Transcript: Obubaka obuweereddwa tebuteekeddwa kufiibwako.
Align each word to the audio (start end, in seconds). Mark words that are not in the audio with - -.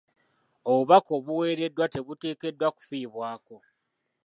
Obubaka 0.69 1.09
obuweereddwa 1.19 1.85
tebuteekeddwa 1.93 2.67
kufiibwako. 2.75 3.57